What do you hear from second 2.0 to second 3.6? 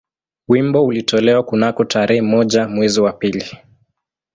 moja mwezi wa pili